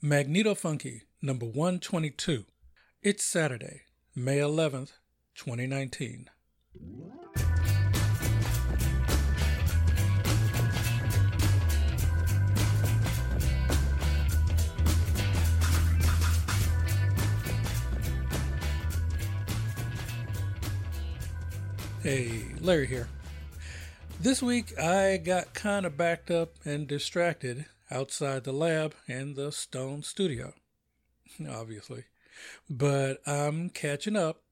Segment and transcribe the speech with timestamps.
[0.00, 2.44] Magneto Funky, number 122.
[3.02, 3.80] It's Saturday,
[4.14, 4.92] May 11th,
[5.34, 6.30] 2019.
[22.04, 23.08] Hey, Larry here.
[24.20, 29.52] This week I got kind of backed up and distracted outside the lab and the
[29.52, 30.54] Stone studio,
[31.48, 32.04] obviously.
[32.68, 34.42] But I'm catching up.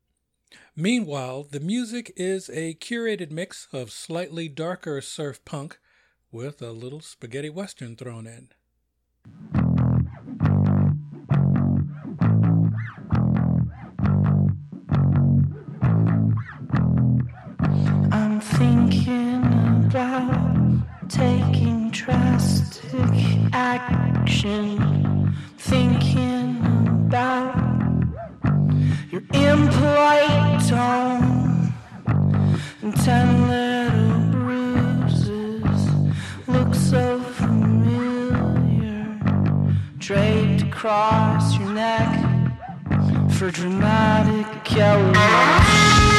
[0.75, 5.79] Meanwhile, the music is a curated mix of slightly darker surf punk
[6.31, 9.66] with a little spaghetti western thrown in.
[23.57, 25.35] Action.
[25.57, 26.59] Thinking
[27.07, 27.57] about
[29.11, 31.73] your impolite tone
[32.83, 35.89] and ten little bruises
[36.47, 39.19] look so familiar
[39.99, 42.13] draped across your neck
[43.31, 46.16] for dramatic elegance.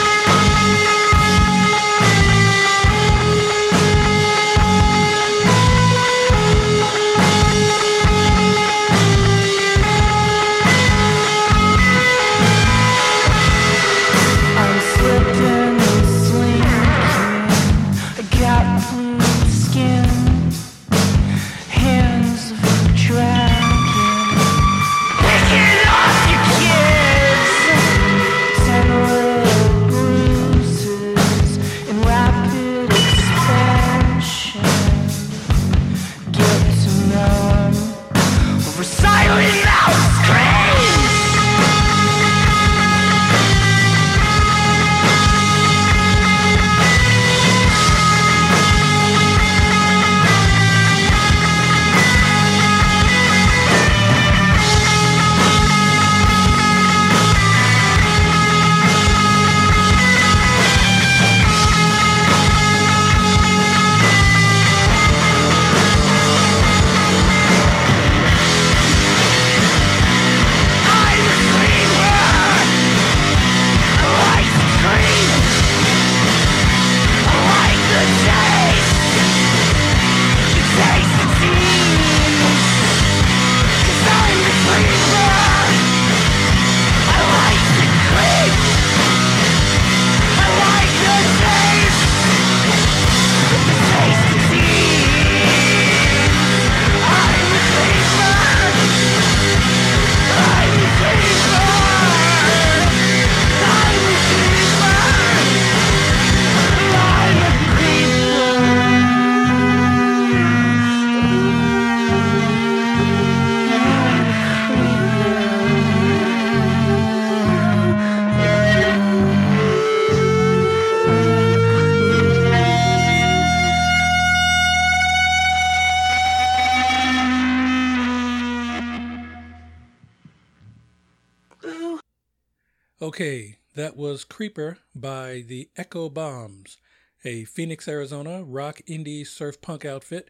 [133.18, 136.78] Okay, that was Creeper by the Echo Bombs,
[137.26, 140.30] a Phoenix, Arizona rock indie surf punk outfit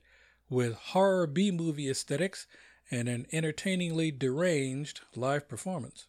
[0.50, 2.48] with horror B movie aesthetics
[2.90, 6.06] and an entertainingly deranged live performance.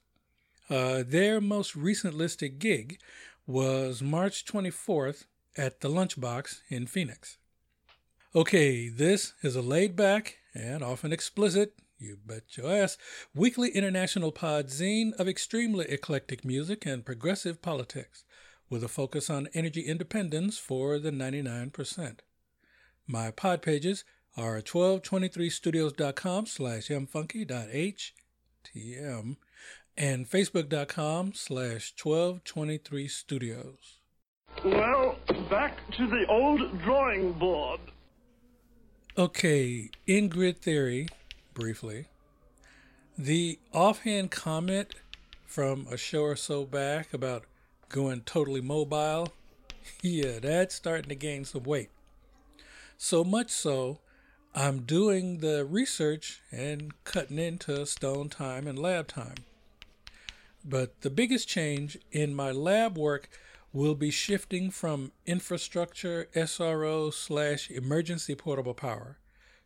[0.71, 3.01] Uh, their most recent listed gig
[3.45, 5.25] was March 24th
[5.57, 7.39] at the Lunchbox in Phoenix.
[8.37, 12.97] Okay, this is a laid back and often explicit, you bet your ass,
[13.35, 18.25] weekly international pod zine of extremely eclectic music and progressive politics,
[18.71, 22.19] with a focus on energy independence for the 99%.
[23.07, 24.05] My pod pages
[24.37, 29.37] are 1223studios.com slash mfunky.htm
[29.97, 33.97] and facebook.com slash 1223studios.
[34.65, 35.17] Well,
[35.51, 37.81] back to the old drawing board.
[39.17, 41.09] Okay, in grid theory,
[41.59, 42.07] briefly,
[43.19, 44.95] the offhand comment
[45.45, 47.45] from a show or so back about
[47.89, 49.33] going totally mobile,
[50.03, 51.91] yeah, that's starting to gain some weight.
[52.97, 53.99] So much so,
[54.55, 59.37] I'm doing the research and cutting into stone time and lab time.
[60.65, 63.29] But the biggest change in my lab work
[63.73, 69.19] will be shifting from infrastructure SRO slash emergency portable power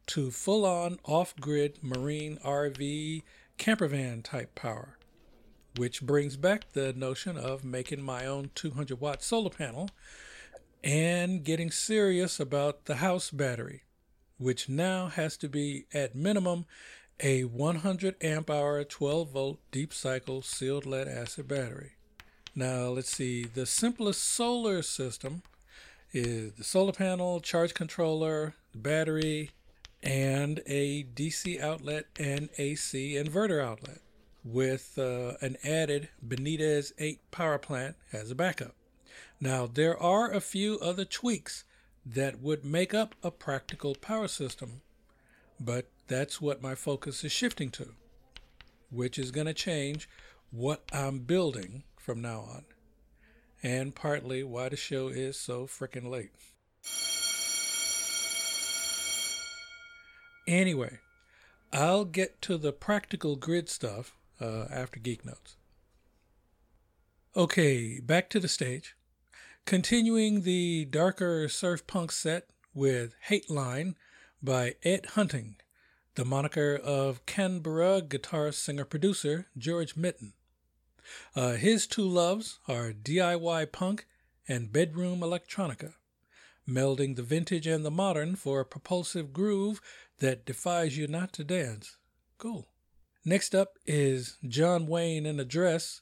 [0.07, 3.23] to full on off grid marine RV
[3.59, 4.97] campervan type power,
[5.77, 9.89] which brings back the notion of making my own 200 watt solar panel
[10.83, 13.83] and getting serious about the house battery,
[14.39, 16.67] which now has to be at minimum
[17.21, 21.93] a 100 amp hour 12 volt deep cycle sealed lead acid battery.
[22.55, 25.43] Now let's see, the simplest solar system
[26.13, 29.51] is the solar panel, charge controller, battery,
[30.03, 34.01] and a DC outlet and AC inverter outlet
[34.45, 38.75] with uh, an added Benitez 8 power plant as a backup.
[39.41, 41.65] Now, there are a few other tweaks
[42.05, 44.83] that would make up a practical power system,
[45.61, 47.91] but that's what my focus is shifting to,
[48.91, 50.09] which is going to change
[50.51, 52.65] what I'm building from now on,
[53.63, 56.33] and partly why the show is so freaking late.
[60.47, 60.99] Anyway,
[61.73, 65.56] I'll get to the practical grid stuff uh, after Geek Notes.
[67.37, 68.94] Okay, back to the stage.
[69.65, 73.94] Continuing the darker surf punk set with Hate Line
[74.43, 75.56] by Ed Hunting,
[76.15, 80.35] the moniker of Canberra guitarist, singer producer George Mitten.
[81.35, 84.06] Uh, his two loves are DIY punk
[84.49, 85.94] and bedroom electronica,
[86.69, 89.81] melding the vintage and the modern for a propulsive groove
[90.23, 91.97] that defies you not to dance.
[92.39, 92.69] Cool.
[93.25, 96.01] Next up is John Wayne in a Dress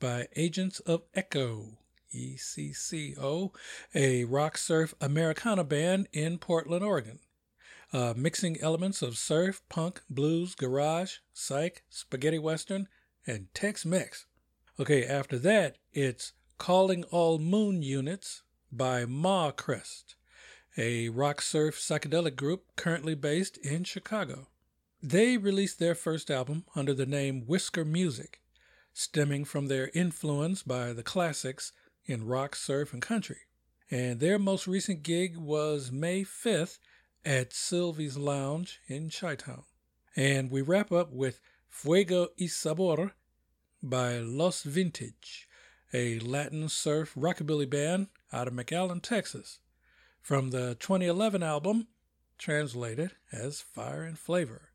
[0.00, 1.78] by Agents of Echo,
[2.12, 3.54] ECCO,
[3.94, 7.20] a rock surf Americana band in Portland, Oregon.
[7.92, 12.88] Uh, mixing elements of surf, punk, blues, garage, psych, spaghetti western,
[13.24, 14.26] and Tex Mex.
[14.80, 18.42] Okay, after that, it's Calling All Moon Units
[18.72, 20.16] by Ma Crest,
[20.76, 24.48] a rock surf psychedelic group currently based in Chicago.
[25.02, 28.40] They released their first album under the name Whisker Music,
[28.92, 31.72] stemming from their influence by the classics
[32.06, 33.38] in rock, surf, and country.
[33.90, 36.78] And their most recent gig was May 5th
[37.24, 39.64] at Sylvie's Lounge in Chi-Town.
[40.16, 43.12] And we wrap up with Fuego y Sabor
[43.82, 45.48] by Los Vintage,
[45.92, 49.58] a Latin surf rockabilly band out of McAllen, Texas,
[50.24, 51.86] from the 2011 album
[52.38, 54.70] translated as Fire and Flavor,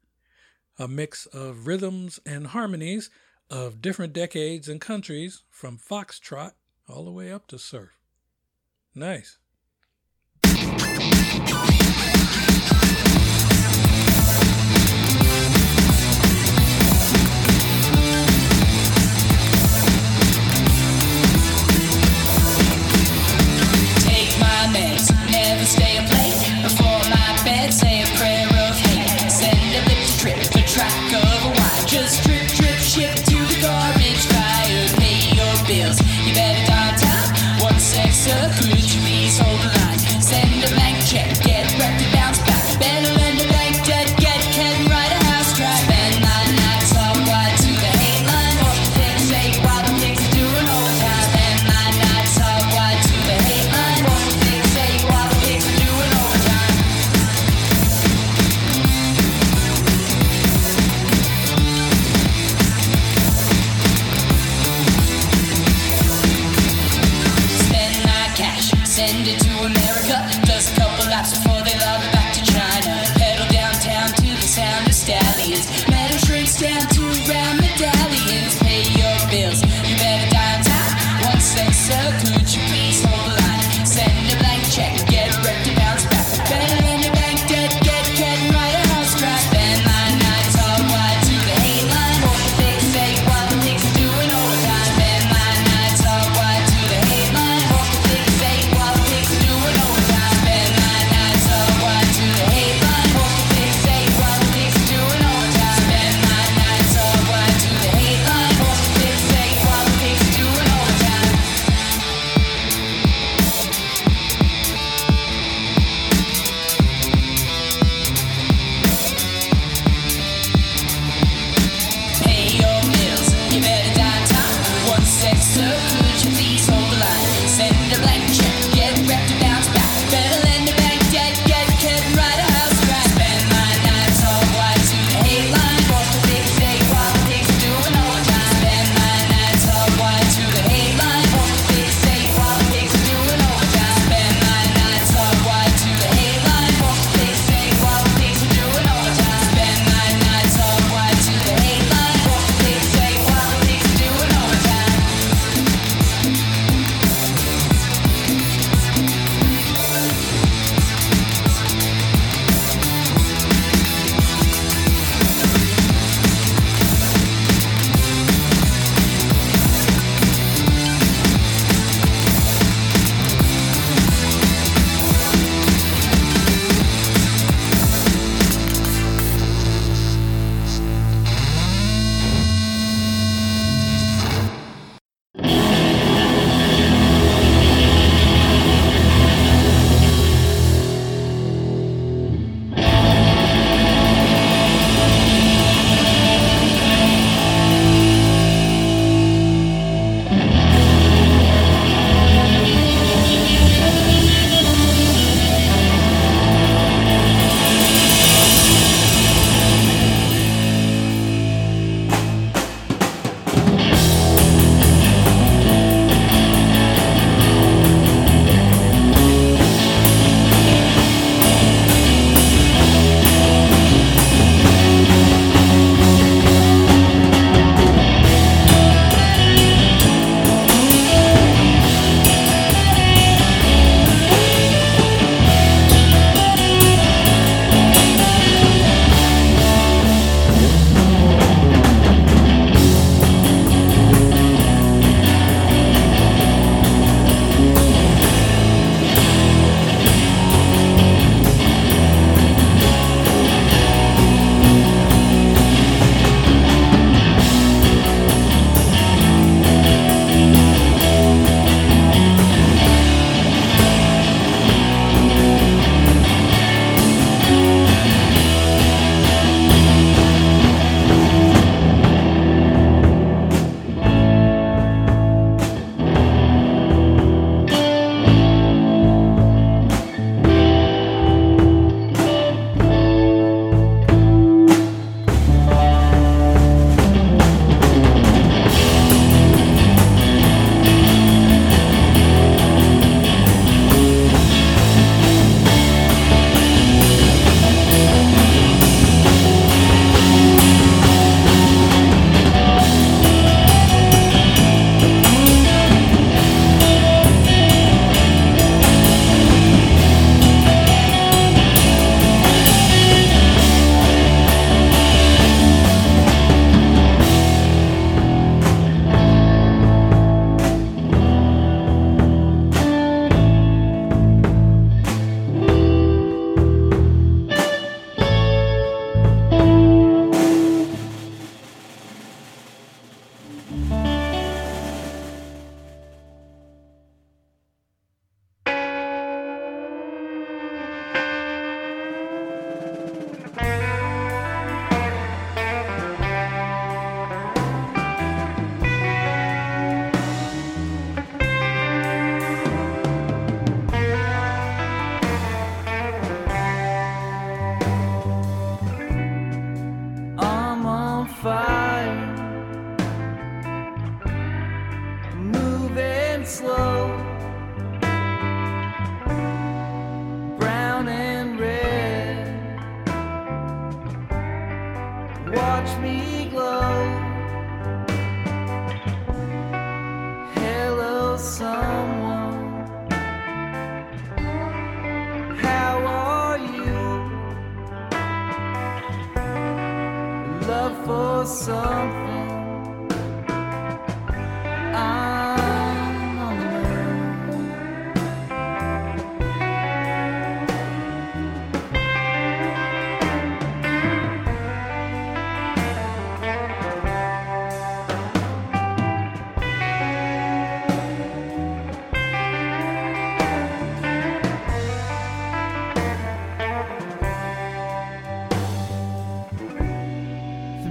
[0.77, 3.09] a mix of rhythms and harmonies
[3.49, 6.51] of different decades and countries from foxtrot
[6.87, 7.97] all the way up to surf.
[8.93, 9.39] Nice.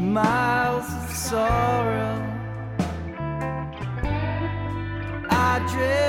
[0.09, 2.17] Miles of sorrow.
[5.31, 6.08] I drift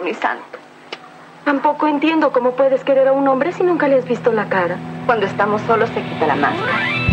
[0.00, 0.58] Mi santo.
[1.44, 4.76] Tampoco entiendo cómo puedes querer a un hombre si nunca le has visto la cara.
[5.06, 7.06] Cuando estamos solos se quita la máscara.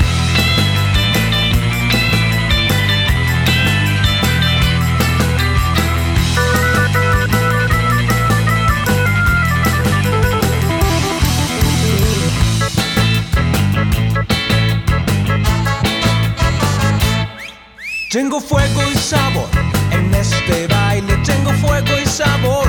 [18.11, 19.49] Tengo fuego y sabor
[19.91, 20.72] en este
[21.43, 22.67] tengo fuego y sabor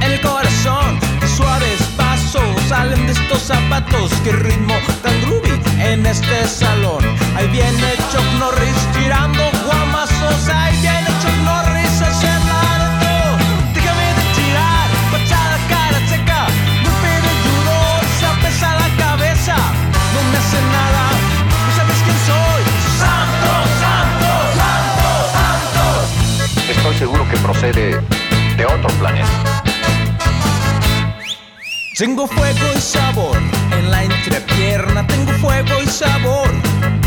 [0.00, 0.98] en el corazón.
[1.36, 7.04] Suaves pasos salen de estos zapatos, qué ritmo tan groovy en este salón.
[7.36, 13.30] Ahí viene Chuck Norris tirando guamazos, ahí viene Chuck Norris a hacer la de todo.
[13.74, 16.46] Déjame de tirar, patada cara seca,
[16.82, 17.76] golpe de judo,
[18.20, 19.56] zapes a la cabeza,
[20.14, 21.04] no me hace nada,
[21.66, 22.62] no sabes quién soy.
[23.02, 26.72] Santo, santo, santo, santo.
[26.72, 27.97] Estoy seguro que procede
[31.98, 33.36] Tengo fuego y sabor
[33.72, 36.48] en la entrepierna, tengo fuego y sabor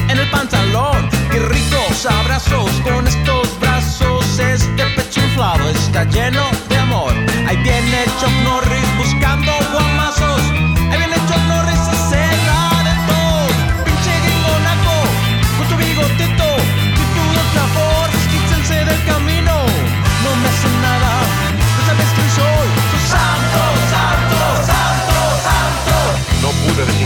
[0.09, 1.09] en el pantalón.
[1.31, 7.13] Qué ricos abrazos con estos brazos, este pecho inflado está lleno de amor.
[7.47, 10.41] Ahí viene Chuck Norris buscando guamazos,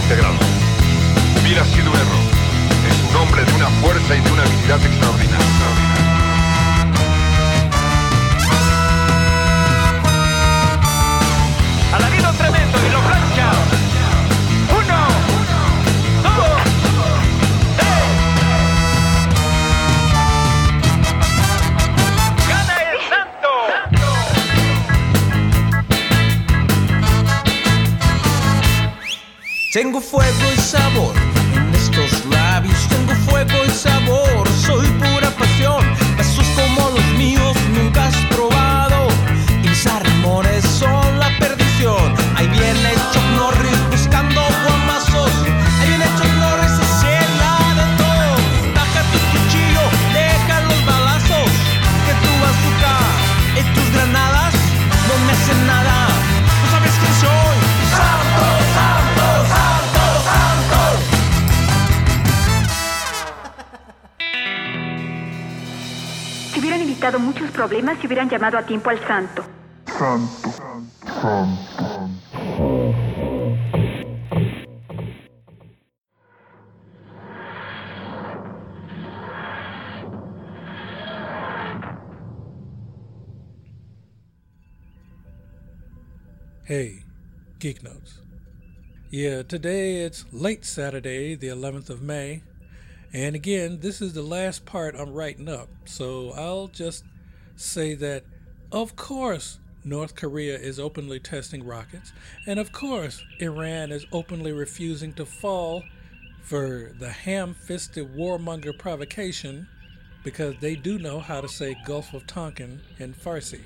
[0.06, 0.40] desintegrarlo.
[1.42, 2.26] Hubiera sido error.
[2.88, 6.05] Es un hombre de una fuerza y de una habilidad extraordinaria.
[29.76, 31.14] Tengo fuego y sabor
[31.54, 35.15] en estos labios, tengo fuego y sabor, soy pura
[67.56, 69.46] problemas si hubieran llamado a tiempo al santo.
[86.66, 87.04] Hey,
[87.60, 88.22] Geek Notes.
[89.12, 92.42] Yeah, today it's late Saturday, the 11th of May.
[93.14, 95.70] And again, this is the last part I'm writing up.
[95.86, 97.04] So I'll just
[97.56, 98.24] say that,
[98.72, 102.12] of course, North Korea is openly testing rockets.
[102.48, 105.84] And of course, Iran is openly refusing to fall
[106.42, 109.68] for the ham fisted warmonger provocation
[110.24, 113.62] because they do know how to say Gulf of Tonkin in Farsi.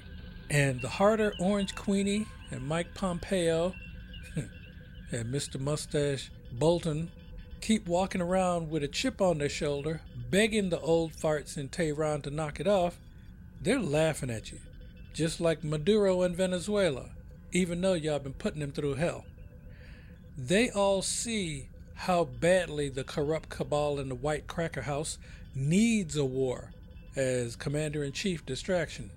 [0.50, 3.74] And the harder Orange Queenie and Mike Pompeo
[4.36, 5.60] and Mr.
[5.60, 7.12] Mustache Bolton
[7.62, 12.22] keep walking around with a chip on their shoulder, begging the old farts in Tehran
[12.24, 13.00] to knock it off,
[13.62, 14.60] they're laughing at you,
[15.14, 17.10] just like Maduro in Venezuela,
[17.52, 19.26] even though y'all been putting them through hell.
[20.38, 25.18] They all see how badly the corrupt cabal in the White Cracker House
[25.54, 26.72] needs a war
[27.16, 29.12] as Commander in Chief distraction.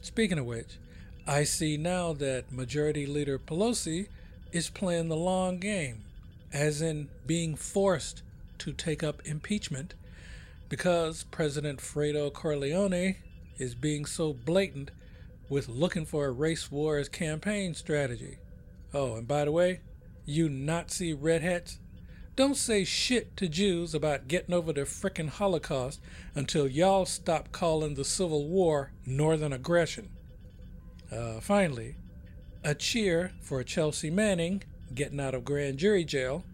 [0.00, 0.78] Speaking of which,
[1.26, 4.06] I see now that Majority Leader Pelosi
[4.52, 6.04] is playing the long game,
[6.52, 8.22] as in being forced
[8.58, 9.94] to take up impeachment
[10.68, 13.16] because President Fredo Corleone
[13.62, 14.90] is being so blatant
[15.48, 18.38] with looking for a race war as campaign strategy.
[18.92, 19.80] Oh, and by the way,
[20.26, 21.78] you Nazi red hats,
[22.34, 26.00] don't say shit to Jews about getting over the frickin' Holocaust
[26.34, 30.08] until y'all stop calling the Civil War Northern aggression.
[31.10, 31.96] Uh, finally,
[32.64, 34.62] a cheer for Chelsea Manning
[34.94, 36.44] getting out of grand jury jail,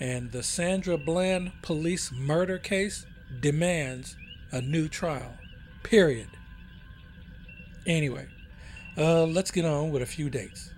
[0.00, 3.06] and the Sandra Bland police murder case
[3.40, 4.16] demands
[4.50, 5.34] a new trial.
[5.82, 6.28] Period.
[7.86, 8.26] Anyway,
[8.96, 10.70] uh, let's get on with a few dates.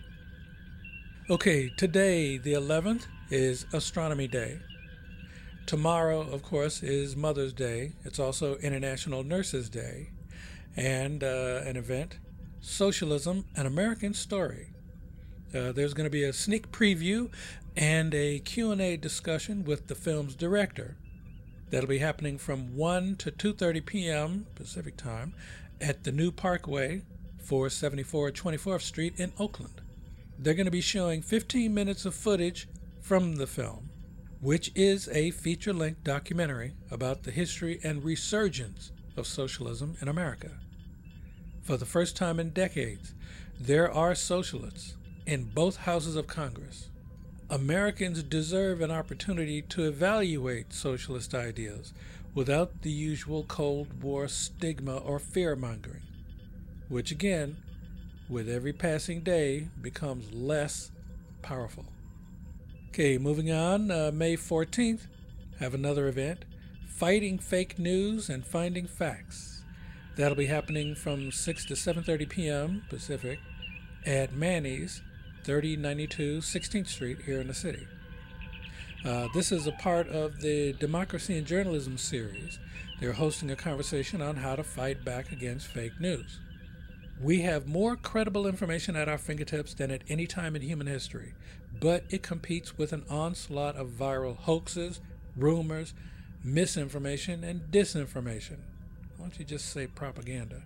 [1.28, 4.58] Okay, today, the 11th, is Astronomy Day.
[5.64, 7.92] Tomorrow, of course, is Mother's Day.
[8.04, 10.10] It's also International Nurses Day.
[10.76, 12.18] And uh, an event,
[12.60, 14.68] Socialism, an American Story.
[15.54, 17.30] Uh, there's going to be a sneak preview
[17.76, 20.96] and a Q&A discussion with the film's director.
[21.72, 24.46] That'll be happening from 1 to 2:30 p.m.
[24.54, 25.32] Pacific Time
[25.80, 27.00] at the New Parkway,
[27.38, 29.80] 474 24th Street in Oakland.
[30.38, 32.68] They're going to be showing 15 minutes of footage
[33.00, 33.88] from the film,
[34.42, 40.50] which is a feature-length documentary about the history and resurgence of socialism in America.
[41.62, 43.14] For the first time in decades,
[43.58, 46.90] there are socialists in both houses of Congress.
[47.52, 51.92] Americans deserve an opportunity to evaluate socialist ideas
[52.34, 56.00] without the usual Cold War stigma or fear mongering,
[56.88, 57.58] which again,
[58.26, 60.92] with every passing day, becomes less
[61.42, 61.84] powerful.
[62.88, 65.08] Okay, moving on, uh, May 14th,
[65.58, 66.46] have another event
[66.88, 69.62] Fighting Fake News and Finding Facts.
[70.16, 72.82] That'll be happening from 6 to 7:30 p.m.
[72.88, 73.40] Pacific
[74.06, 75.02] at Manny's
[75.44, 77.86] 3092 16th Street here in the city.
[79.04, 82.58] Uh, this is a part of the Democracy and Journalism series.
[83.00, 86.38] They're hosting a conversation on how to fight back against fake news.
[87.20, 91.34] We have more credible information at our fingertips than at any time in human history,
[91.80, 95.00] but it competes with an onslaught of viral hoaxes,
[95.36, 95.94] rumors,
[96.44, 98.58] misinformation, and disinformation.
[99.16, 100.62] Why don't you just say propaganda?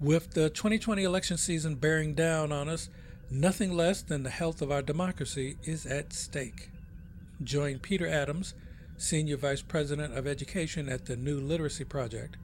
[0.00, 2.88] With the 2020 election season bearing down on us,
[3.30, 6.70] nothing less than the health of our democracy is at stake.
[7.42, 8.54] Join Peter Adams,
[8.96, 12.36] Senior Vice President of Education at the News Literacy Project,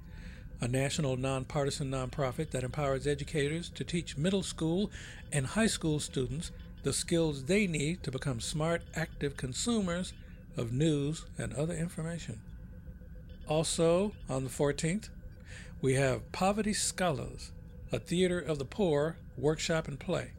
[0.60, 4.90] a national nonpartisan nonprofit that empowers educators to teach middle school
[5.32, 10.12] and high school students the skills they need to become smart, active consumers
[10.56, 12.40] of news and other information.
[13.48, 15.08] Also, on the 14th,
[15.80, 17.52] we have Poverty Scholars,
[17.90, 20.32] a theater of the poor workshop and play.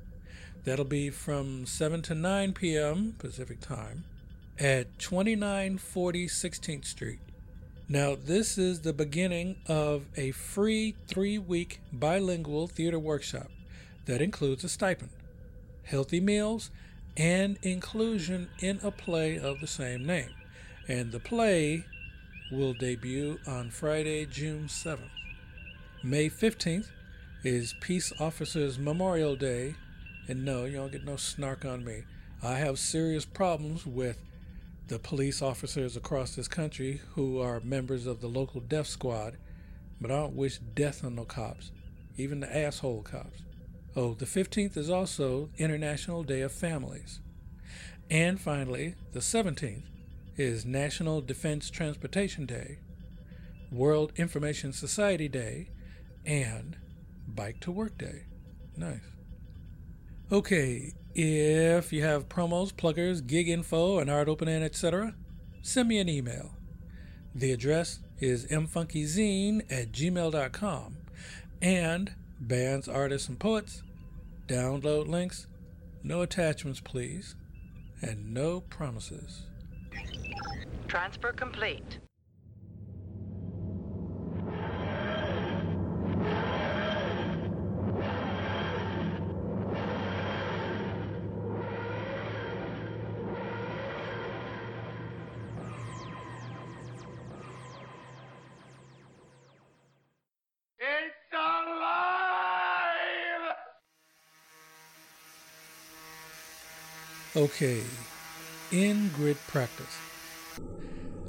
[0.65, 3.15] That'll be from 7 to 9 p.m.
[3.19, 4.03] Pacific Time
[4.59, 7.19] at 2940 16th Street.
[7.87, 13.51] Now, this is the beginning of a free three week bilingual theater workshop
[14.07, 15.11] that includes a stipend,
[15.83, 16.71] healthy meals,
[17.15, 20.31] and inclusion in a play of the same name.
[20.87, 21.85] And the play
[22.51, 25.11] will debut on Friday, June 7th.
[26.03, 26.87] May 15th
[27.43, 29.75] is Peace Officers Memorial Day.
[30.27, 32.03] And no, you don't get no snark on me.
[32.41, 34.17] I have serious problems with
[34.87, 39.37] the police officers across this country who are members of the local death squad,
[39.99, 41.71] but I don't wish death on no cops,
[42.17, 43.41] even the asshole cops.
[43.95, 47.19] Oh, the 15th is also International Day of Families.
[48.09, 49.83] And finally, the 17th
[50.37, 52.79] is National Defense Transportation Day,
[53.71, 55.69] World Information Society Day,
[56.25, 56.77] and
[57.27, 58.25] Bike to Work Day.
[58.77, 59.14] Nice.
[60.31, 65.13] Okay, if you have promos, pluggers, gig info, an art opening, etc.,
[65.61, 66.55] send me an email.
[67.35, 70.97] The address is mfunkyzine at gmail.com
[71.61, 73.83] and bands, artists, and poets.
[74.47, 75.45] Download links,
[76.01, 77.35] no attachments, please,
[78.01, 79.43] and no promises.
[80.87, 81.99] Transfer complete.
[107.37, 107.81] Okay,
[108.71, 109.97] in grid practice.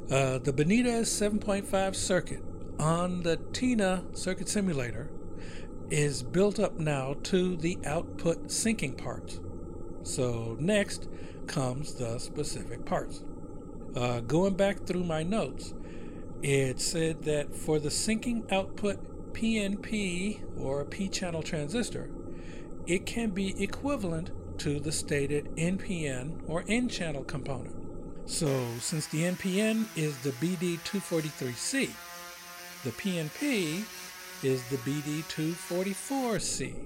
[0.09, 2.41] Uh, the Benitez 7.5 circuit
[2.79, 5.09] on the TINA circuit simulator
[5.89, 9.41] is built up now to the output sinking parts.
[10.03, 11.09] So, next
[11.45, 13.25] comes the specific parts.
[13.93, 15.73] Uh, going back through my notes,
[16.41, 22.09] it said that for the sinking output PNP or P channel transistor,
[22.85, 24.31] it can be equivalent
[24.67, 27.73] to the stated NPN or N channel component.
[28.25, 31.89] So, since the NPN is the BD243C,
[32.83, 33.85] the PNP
[34.43, 36.85] is the BD244C,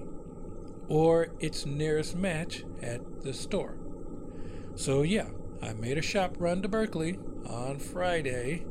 [0.86, 3.74] or its nearest match at the store.
[4.76, 7.18] So, yeah, I made a shop run to Berkeley
[7.48, 8.64] on Friday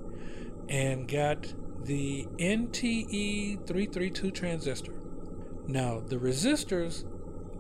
[0.70, 4.94] and got the NTE332 transistor.
[5.68, 7.04] Now, the resistors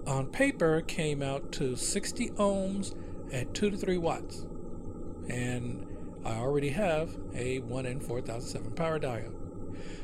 [0.07, 2.95] on paper came out to 60 ohms
[3.31, 4.45] at 2 to 3 watts.
[5.29, 5.87] And
[6.25, 9.35] I already have a 1N4007 power diode.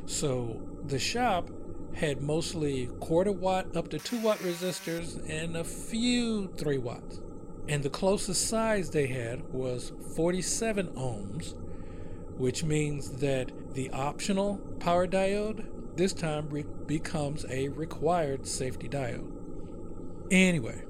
[0.05, 1.49] So the shop
[1.95, 7.19] had mostly quarter watt up to 2 watt resistors and a few 3 watts.
[7.67, 11.55] And the closest size they had was 47 ohms,
[12.37, 15.65] which means that the optional power diode
[15.97, 19.36] this time re- becomes a required safety diode.
[20.29, 20.83] Anyway,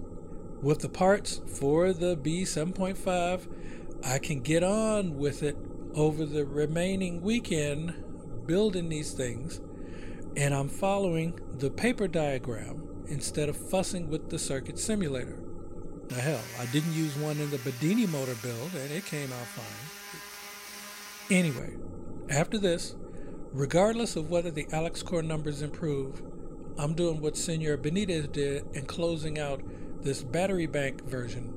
[0.61, 3.47] with the parts for the B7.5,
[4.03, 5.55] I can get on with it
[5.93, 7.93] over the remaining weekend
[8.47, 9.59] building these things,
[10.35, 15.39] and I'm following the paper diagram instead of fussing with the circuit simulator.
[16.09, 19.45] Now, hell, I didn't use one in the Bedini motor build, and it came out
[19.45, 21.37] fine.
[21.37, 21.75] Anyway,
[22.29, 22.95] after this,
[23.51, 26.21] regardless of whether the Alexkor numbers improve,
[26.79, 29.61] I'm doing what Senor Benitez did and closing out
[30.03, 31.53] this battery bank version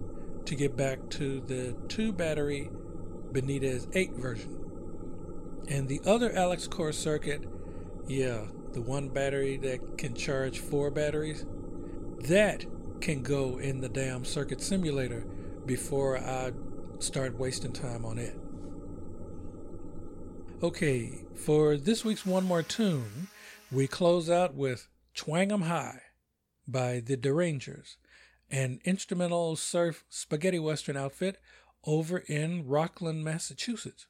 [0.46, 2.70] to get back to the two battery
[3.32, 4.58] Benitez 8 version.
[5.68, 7.44] And the other Alexkor circuit,
[8.08, 11.44] yeah, the one battery that can charge four batteries,
[12.20, 12.64] that
[13.00, 15.24] can go in the damn circuit simulator
[15.66, 16.52] before I
[16.98, 18.38] start wasting time on it.
[20.62, 23.28] Okay, for this week's One More Tune,
[23.72, 26.02] we close out with Twang 'em High
[26.66, 27.96] by the Derangers,
[28.50, 31.40] an instrumental surf spaghetti western outfit
[31.84, 34.06] over in Rockland, Massachusetts,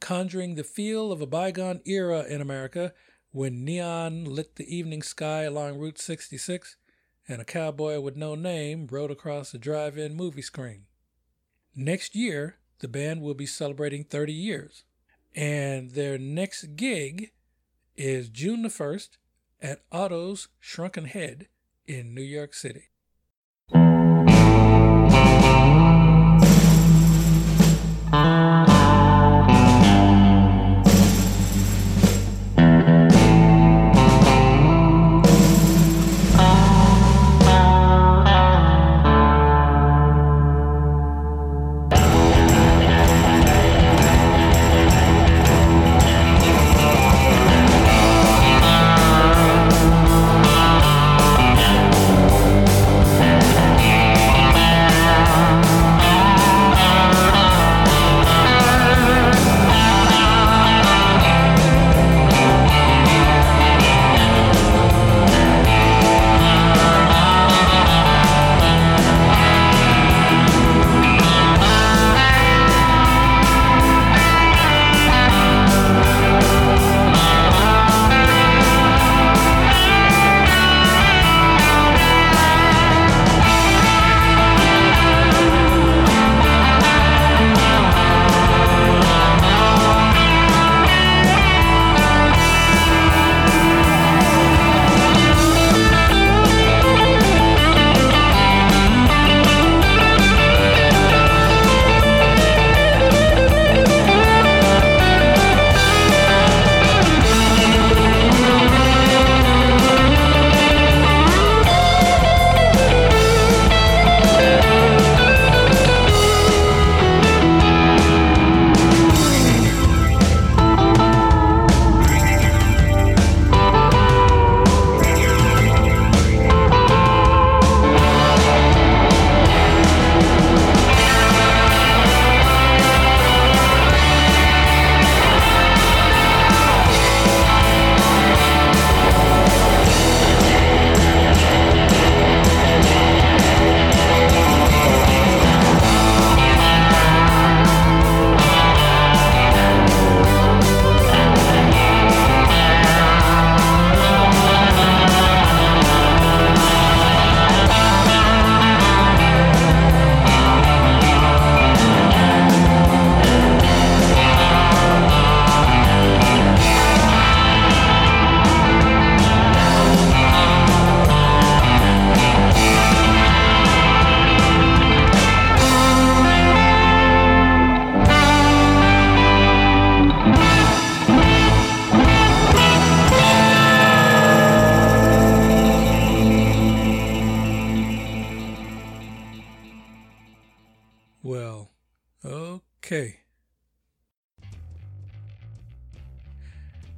[0.00, 2.94] conjuring the feel of a bygone era in America
[3.30, 6.76] when neon lit the evening sky along Route 66
[7.28, 10.86] and a cowboy with no name rode across a drive in movie screen.
[11.74, 14.84] Next year, the band will be celebrating 30 years,
[15.34, 17.32] and their next gig
[17.96, 19.18] is June the 1st
[19.60, 21.48] at Otto's Shrunken Head
[21.86, 22.90] in New York City.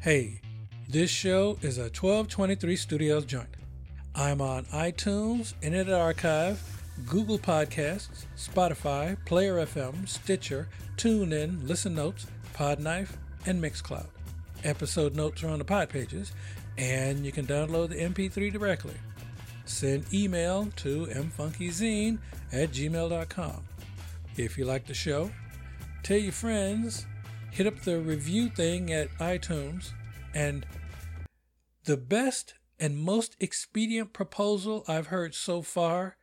[0.02, 0.40] Hey,
[0.88, 3.54] this show is a 1223 Studios joint.
[4.14, 6.58] I'm on iTunes, Internet Archive,
[7.06, 13.10] Google Podcasts, Spotify, Player FM, Stitcher, TuneIn, Listen Notes, Podknife,
[13.44, 14.06] and Mixcloud.
[14.64, 16.32] Episode notes are on the pod pages,
[16.78, 18.96] and you can download the MP3 directly.
[19.66, 22.16] Send email to mfunkyzine
[22.52, 23.64] at gmail.com.
[24.38, 25.30] If you like the show,
[26.02, 27.04] tell your friends,
[27.50, 29.92] hit up the review thing at iTunes,
[30.34, 30.66] and
[31.84, 36.16] the best and most expedient proposal I've heard so far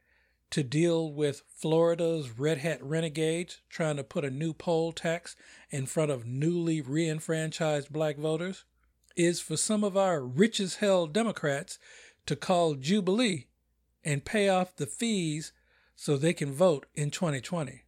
[0.50, 5.36] to deal with Florida's red hat renegades trying to put a new poll tax
[5.70, 8.64] in front of newly reenfranchised black voters
[9.16, 11.80] is for some of our rich as hell Democrats
[12.26, 13.48] to call Jubilee
[14.04, 15.52] and pay off the fees
[15.96, 17.84] so they can vote in 2020.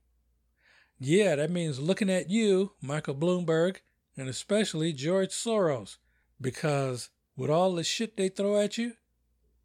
[1.00, 3.78] Yeah, that means looking at you, Michael Bloomberg,
[4.18, 5.98] and especially George Soros,
[6.42, 8.94] because with all the shit they throw at you,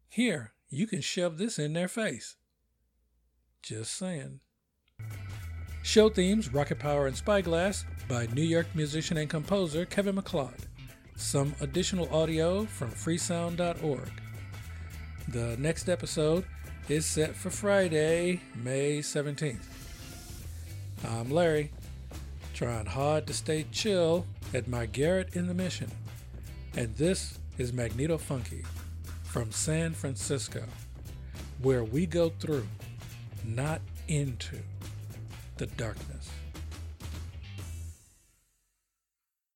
[0.07, 2.37] here, you can shove this in their face.
[3.61, 4.39] Just saying.
[5.83, 10.67] Show themes Rocket Power and Spyglass by New York musician and composer Kevin MacLeod.
[11.17, 14.09] Some additional audio from freesound.org.
[15.27, 16.45] The next episode
[16.87, 19.74] is set for Friday, May 17th.
[21.05, 21.71] I'm Larry,
[22.53, 25.91] trying hard to stay chill at my garret in the mission.
[26.75, 28.63] And this is Magneto Funky
[29.23, 30.63] from San Francisco,
[31.61, 32.67] where we go through,
[33.43, 34.57] not into,
[35.57, 36.14] the darkness.